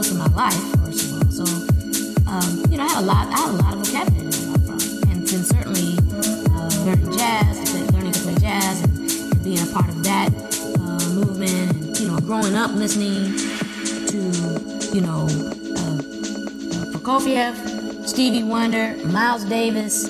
[0.00, 1.30] most of my life, first of all.
[1.30, 1.44] So,
[2.26, 4.56] um, you know, I had a lot, I had a lot of vocabulary to draw
[4.64, 5.98] from, and then certainly
[6.56, 10.30] uh, learning jazz, learning to play jazz, and, being a part of that
[10.80, 13.36] uh, movement, and you know, growing up listening
[14.06, 14.16] to,
[14.94, 15.28] you know,
[15.76, 20.06] uh, uh, Prokofiev, Stevie Wonder, Miles Davis,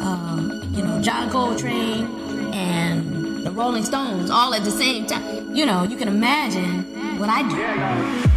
[0.00, 2.08] um, you know, John Coltrane,
[2.52, 5.54] and the Rolling Stones, all at the same time.
[5.54, 7.48] You know, you can imagine what I
[8.24, 8.27] do.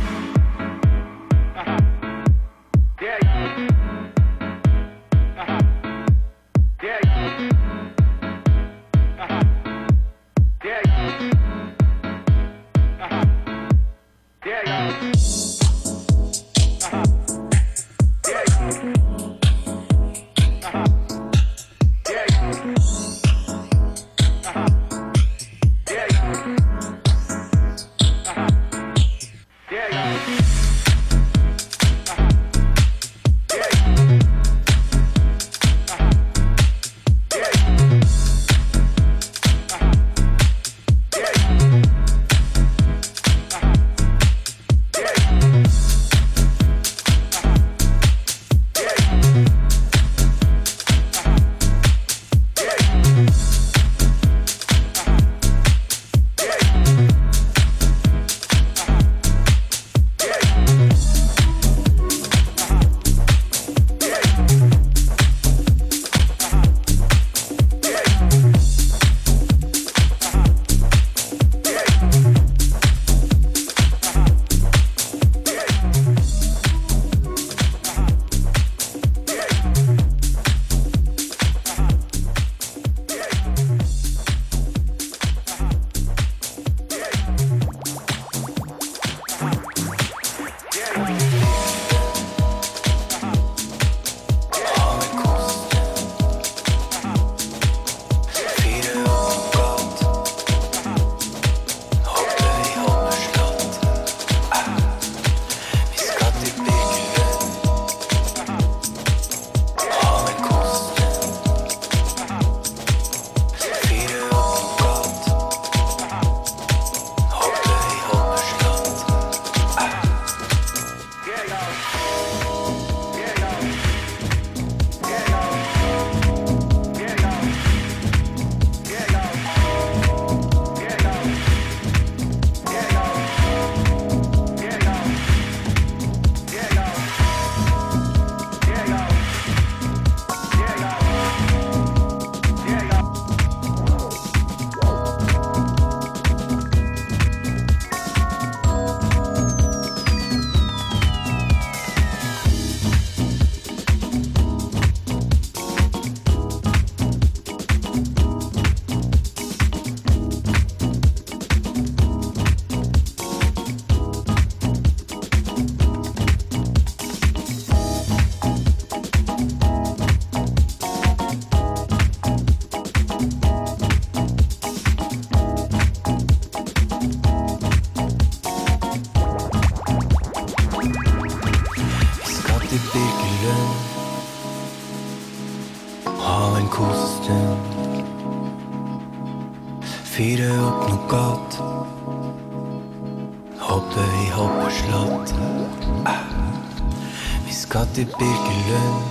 [198.02, 199.04] til Birkelund.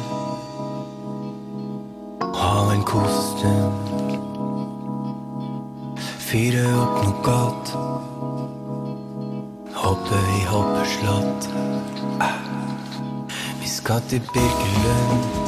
[2.35, 3.75] Ha en kosestund.
[6.31, 7.75] Fyre opp noe godt.
[9.83, 11.51] Hoppe i hoppeslott.
[13.61, 15.40] Vi skal til Birkelund.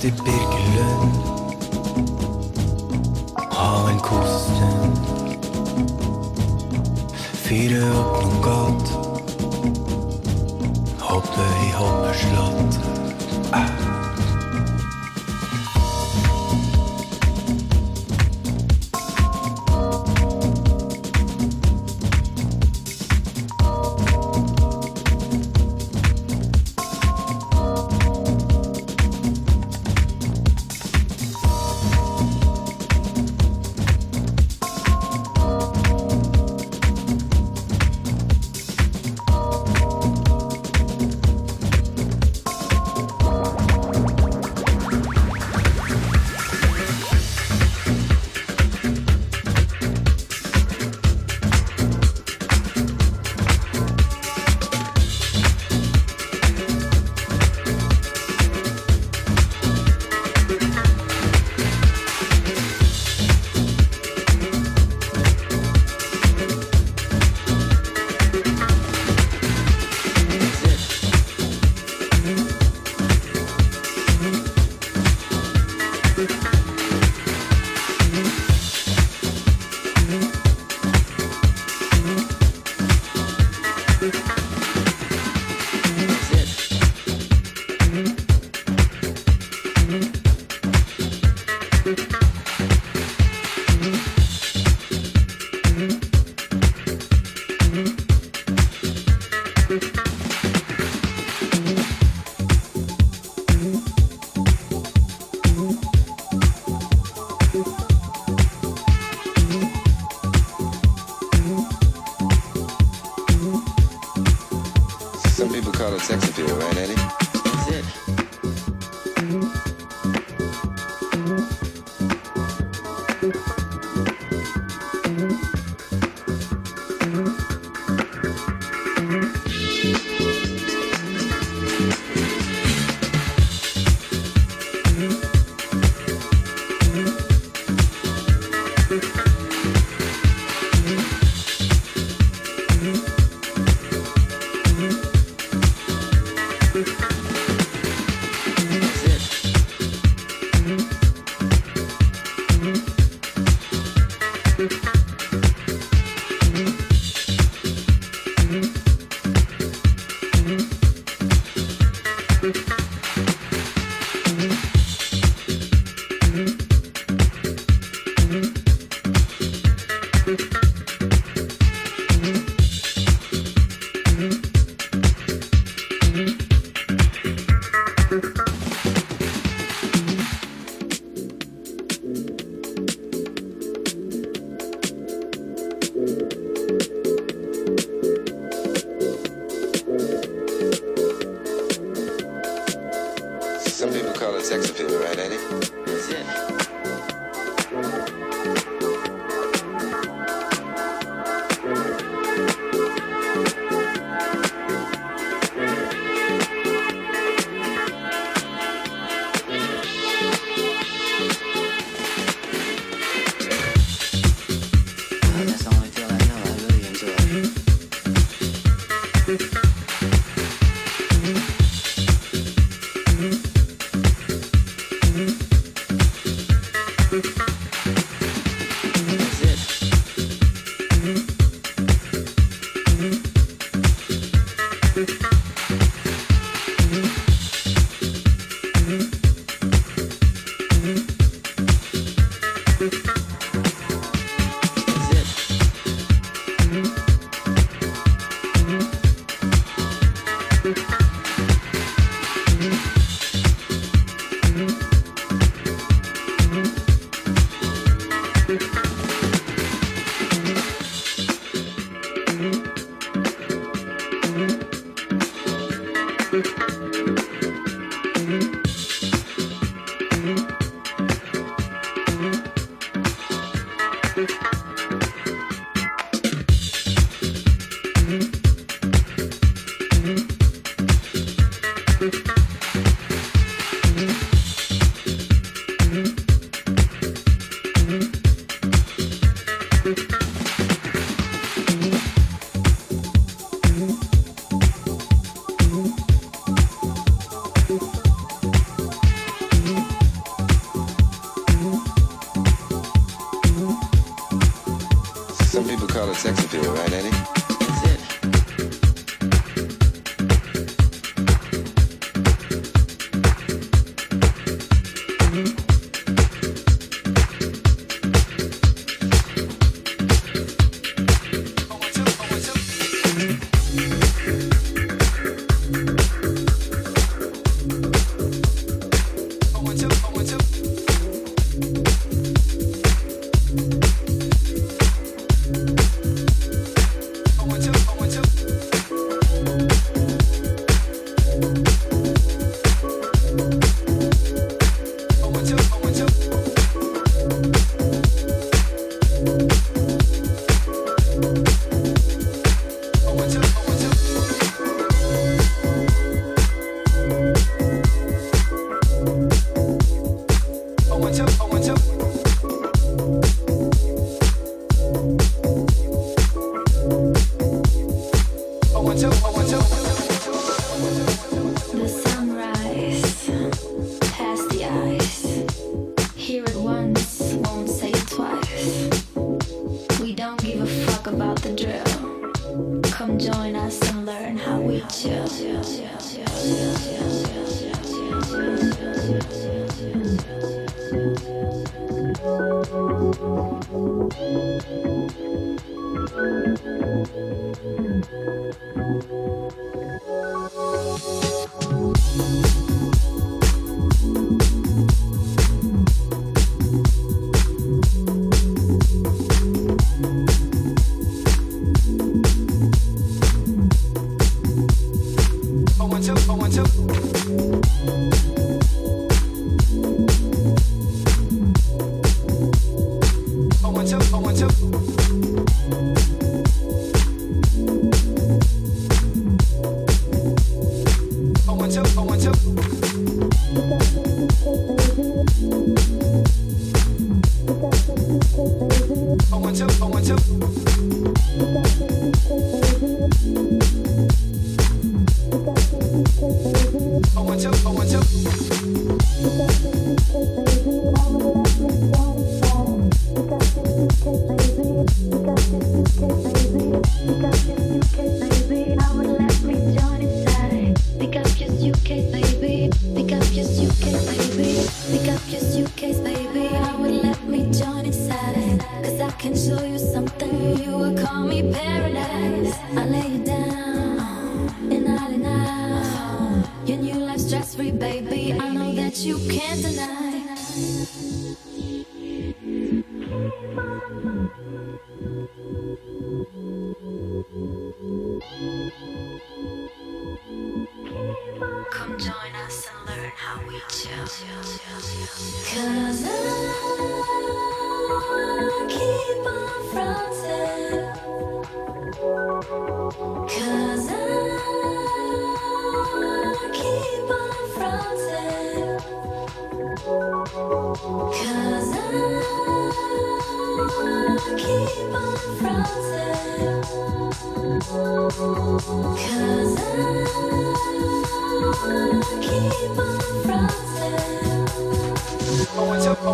[0.00, 1.14] til Birkelund.
[3.52, 4.96] Ha en kosestund.
[7.44, 8.88] Fyre opp noen godt.
[11.04, 12.69] Hoppe i hoppeslott.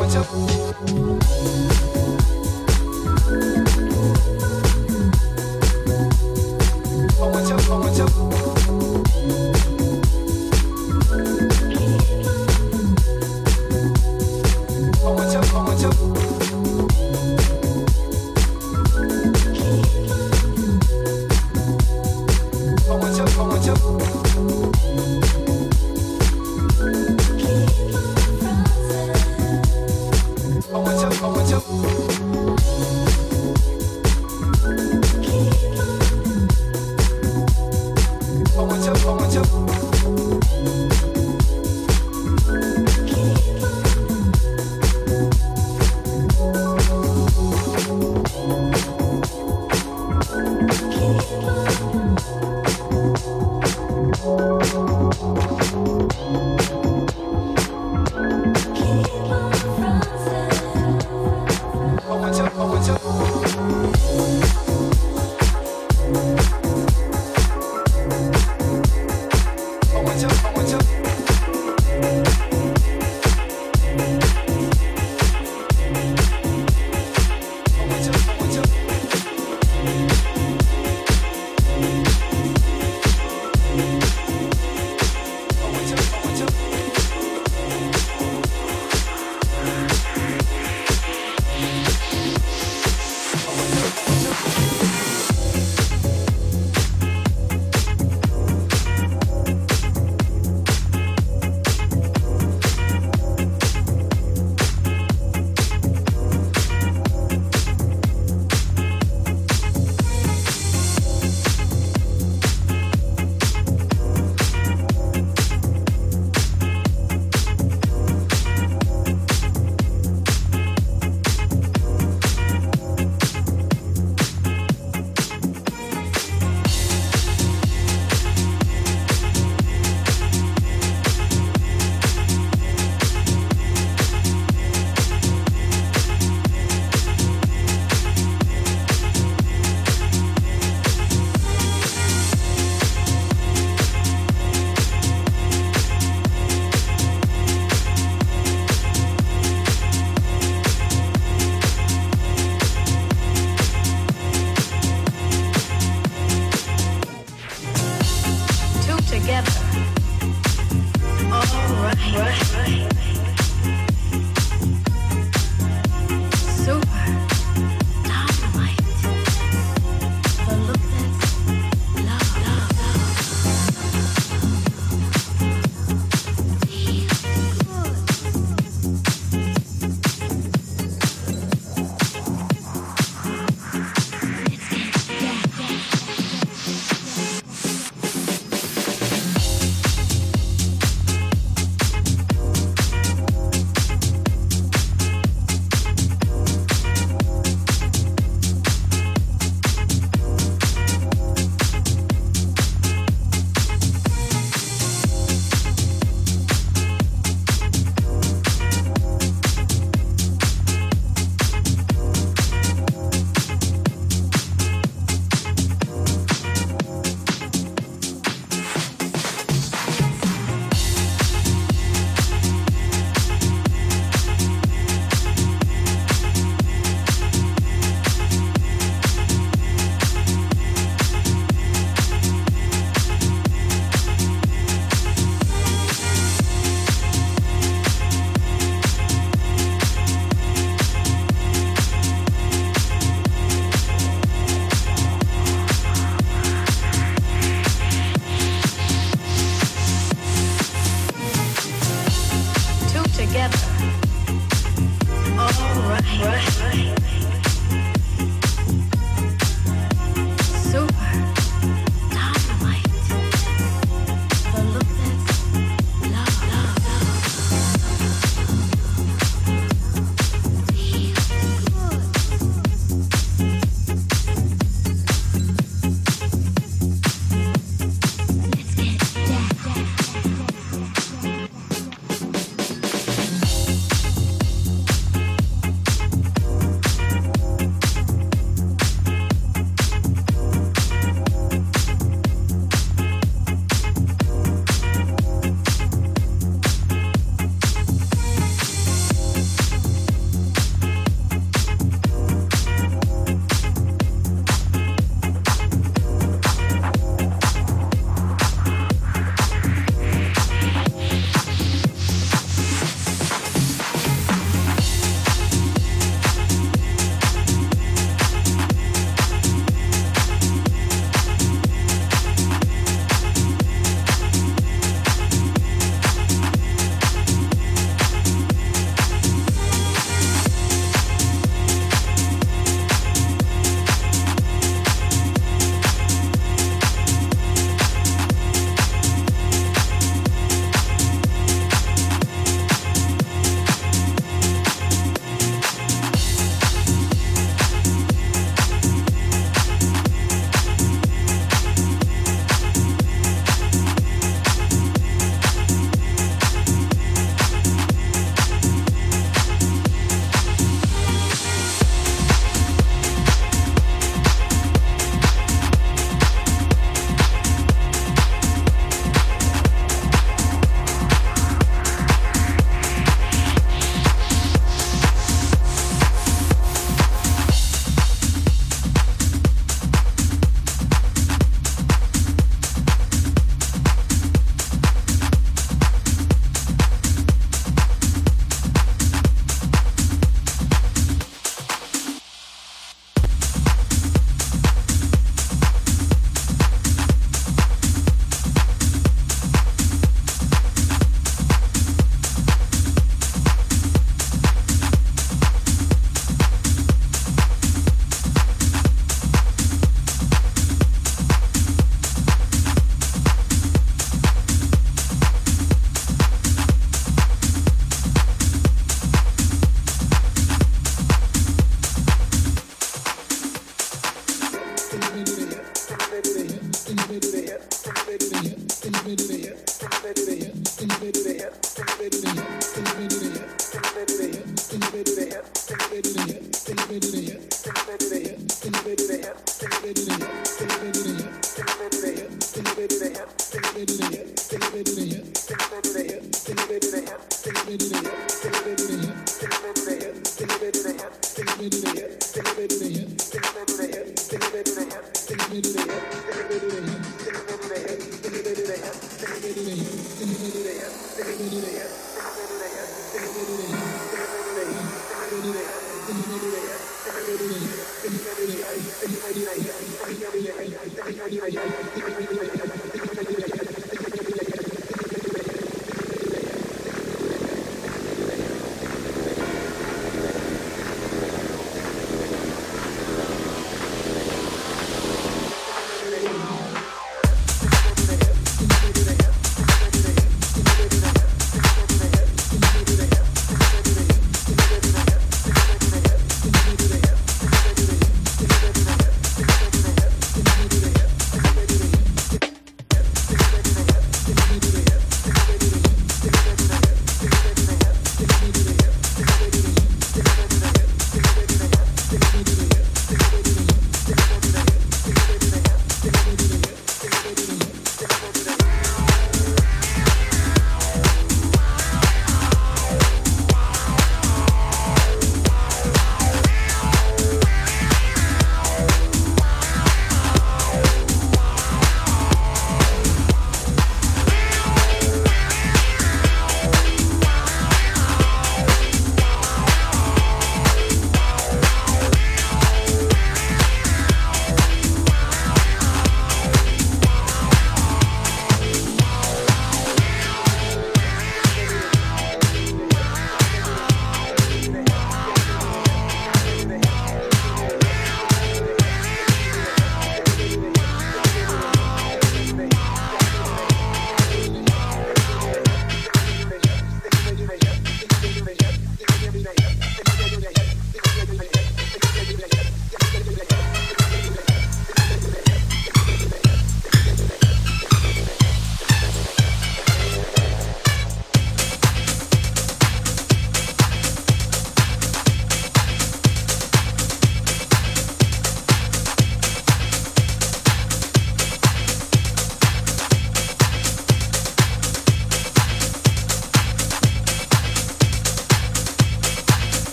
[0.00, 2.39] with you.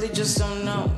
[0.00, 0.92] really just don't know.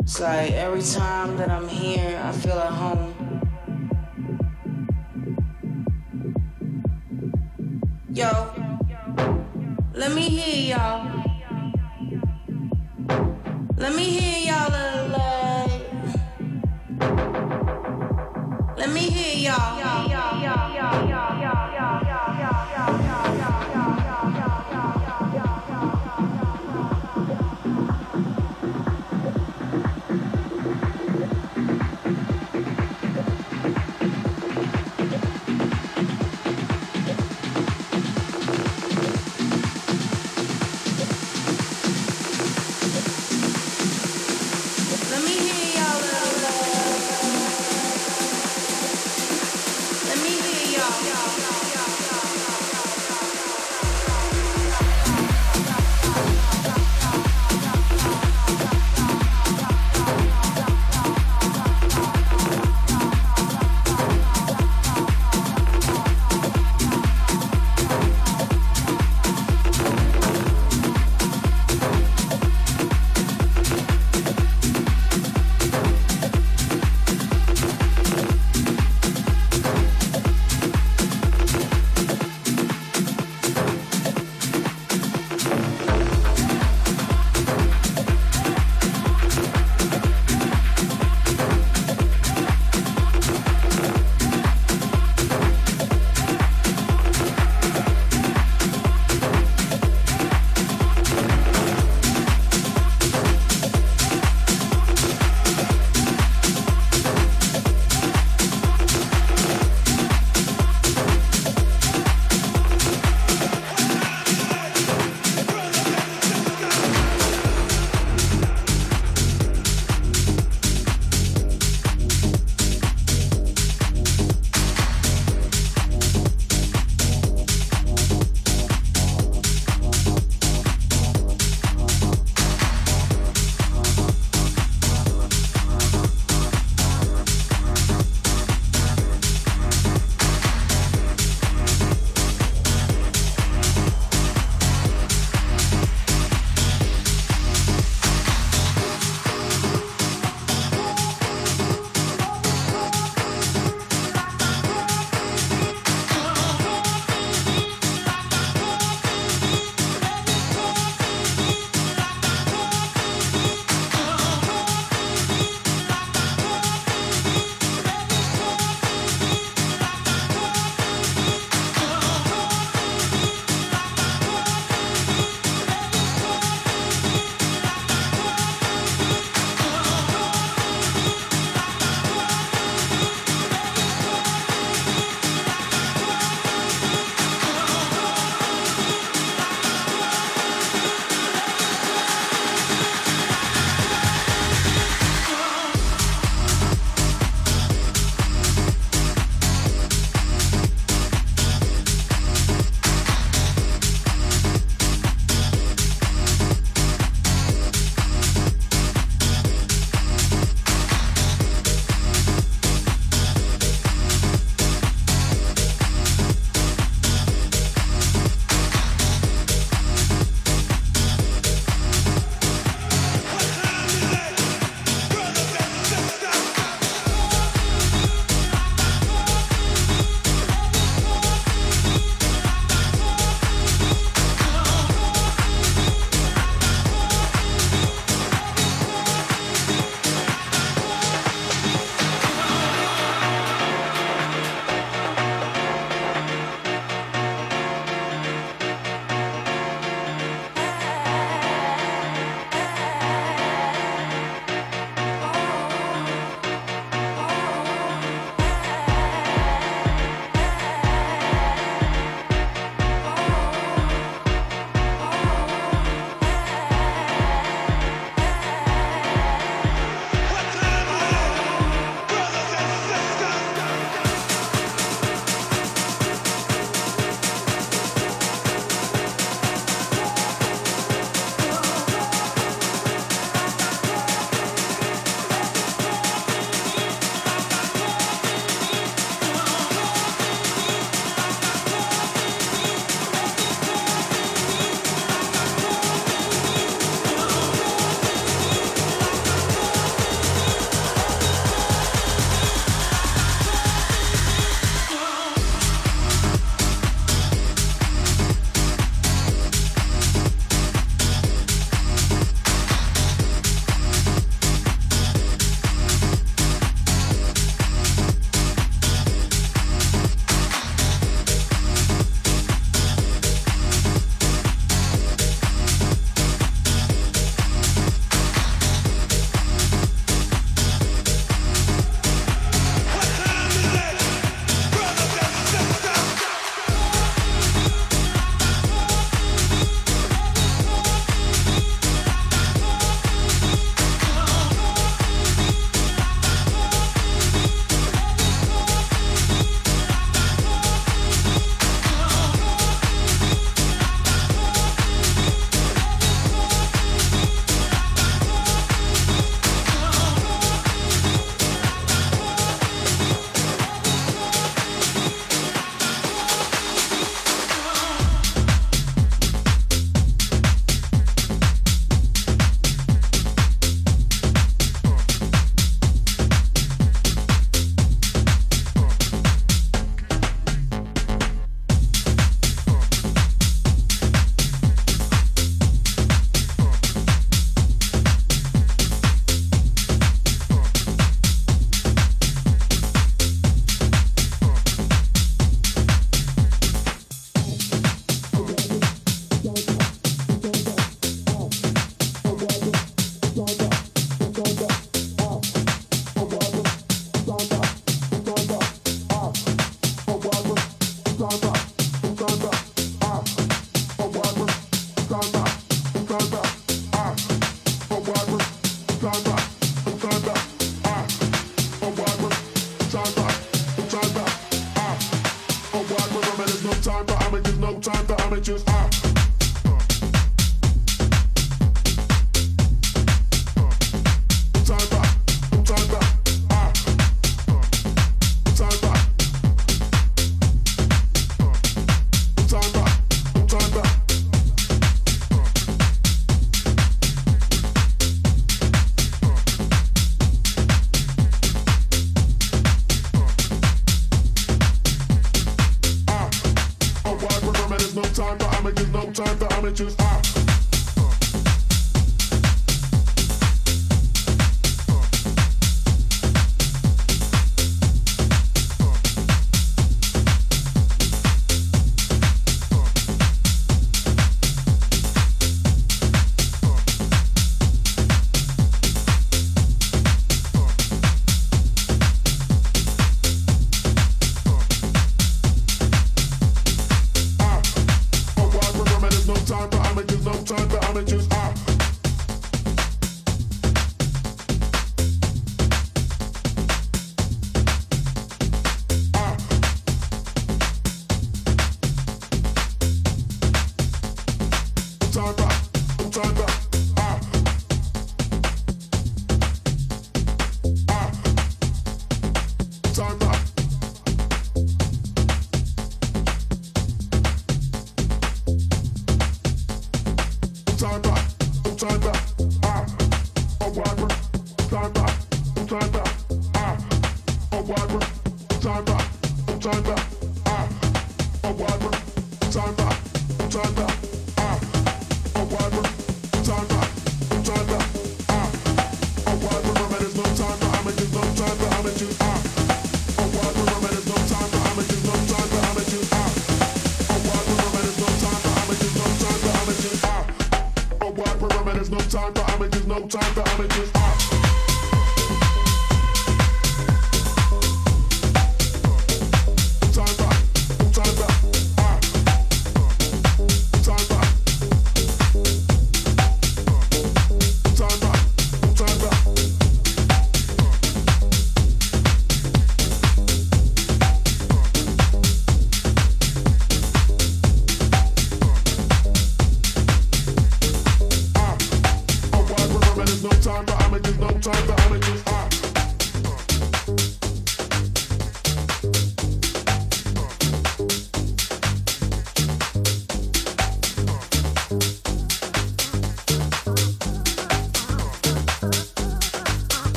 [0.00, 1.36] It's like every time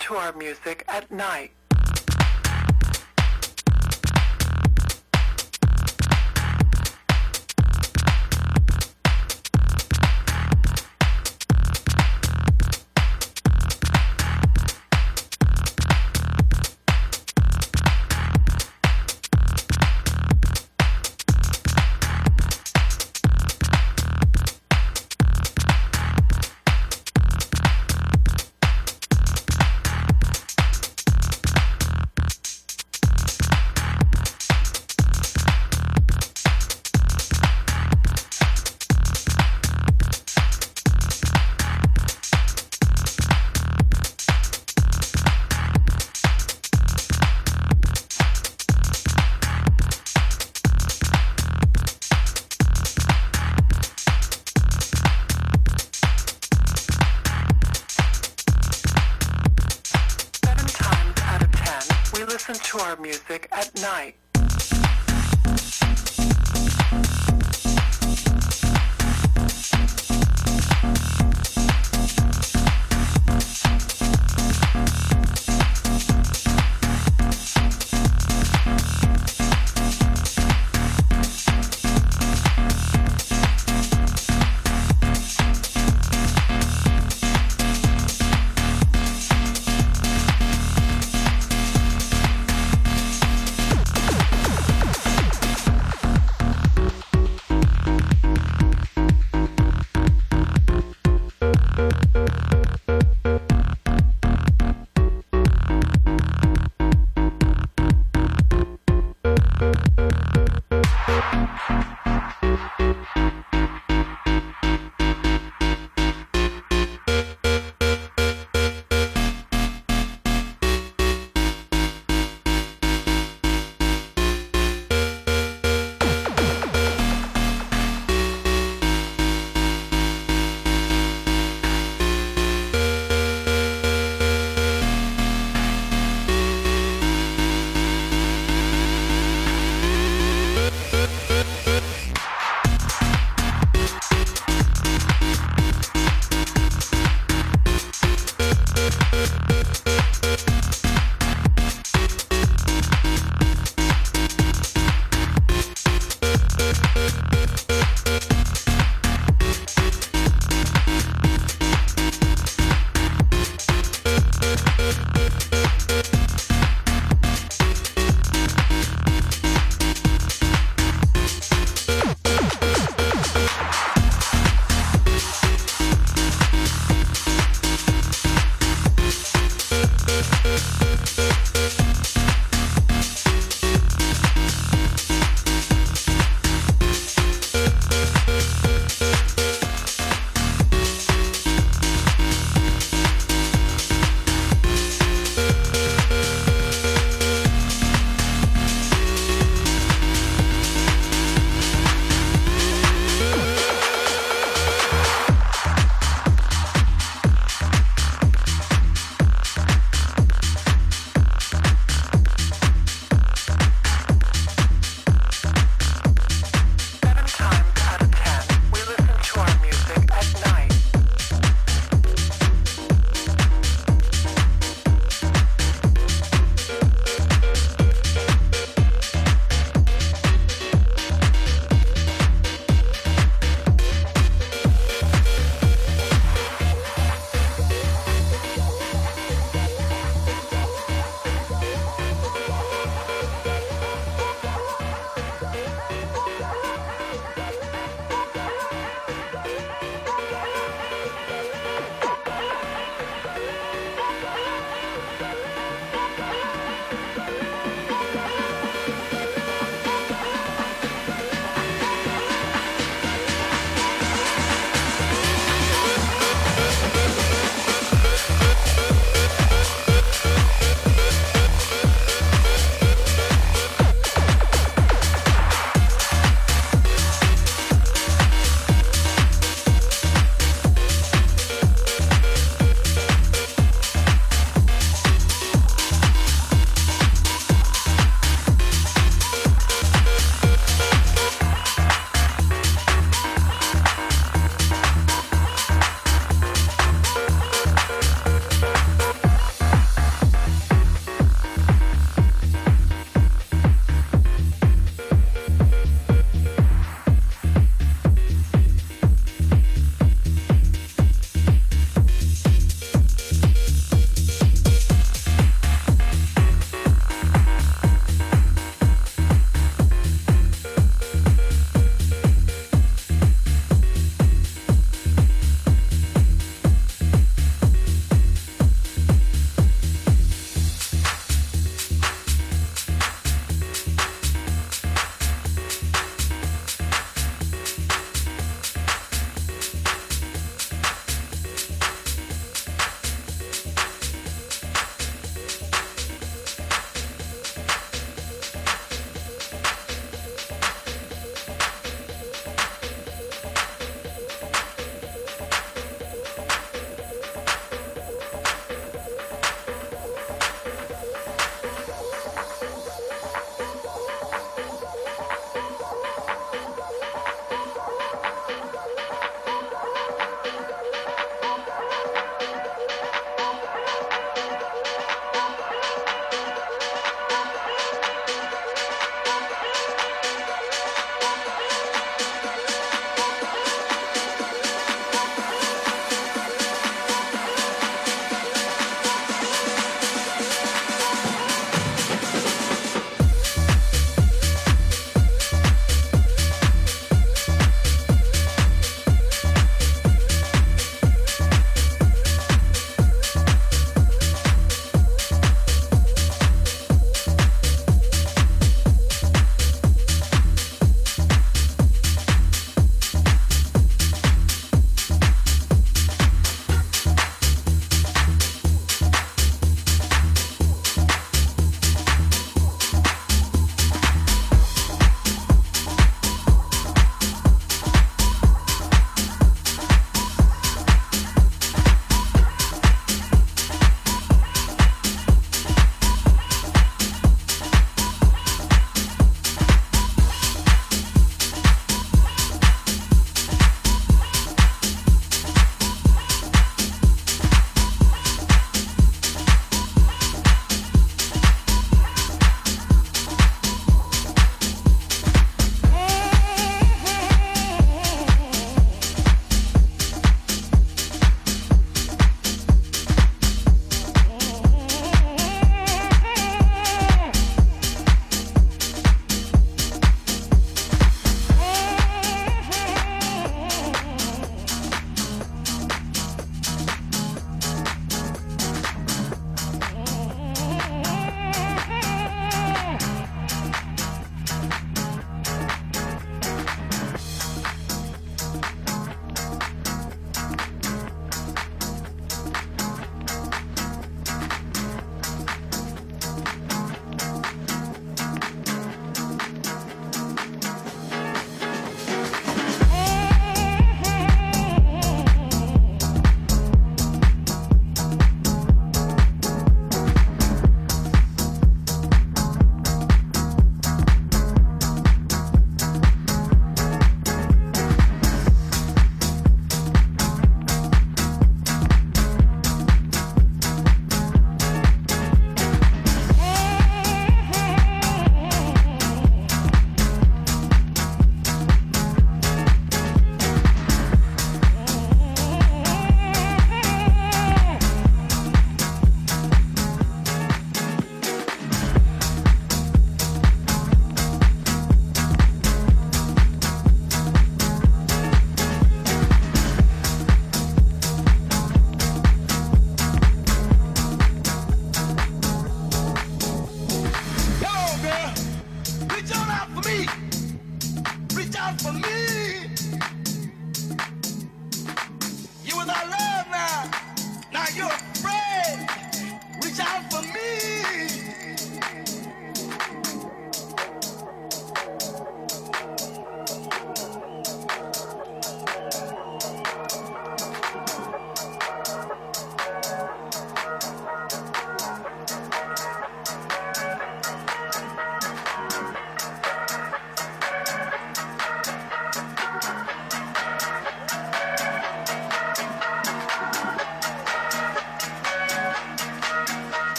[0.00, 1.55] to our music at night.